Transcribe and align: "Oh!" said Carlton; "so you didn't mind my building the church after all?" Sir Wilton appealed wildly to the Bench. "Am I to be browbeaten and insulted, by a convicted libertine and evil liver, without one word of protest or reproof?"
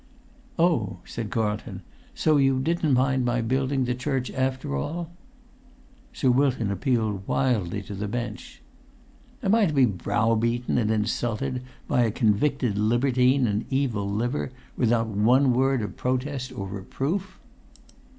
"Oh!" 0.57 0.97
said 1.05 1.29
Carlton; 1.29 1.83
"so 2.15 2.37
you 2.37 2.59
didn't 2.59 2.93
mind 2.95 3.23
my 3.23 3.39
building 3.39 3.85
the 3.85 3.93
church 3.93 4.31
after 4.31 4.75
all?" 4.75 5.11
Sir 6.11 6.31
Wilton 6.31 6.71
appealed 6.71 7.27
wildly 7.27 7.83
to 7.83 7.93
the 7.93 8.07
Bench. 8.07 8.63
"Am 9.43 9.53
I 9.53 9.67
to 9.67 9.73
be 9.75 9.85
browbeaten 9.85 10.79
and 10.79 10.89
insulted, 10.89 11.61
by 11.87 12.01
a 12.01 12.09
convicted 12.09 12.79
libertine 12.79 13.45
and 13.45 13.63
evil 13.69 14.09
liver, 14.09 14.49
without 14.75 15.05
one 15.05 15.53
word 15.53 15.83
of 15.83 15.97
protest 15.97 16.51
or 16.51 16.67
reproof?" 16.67 17.37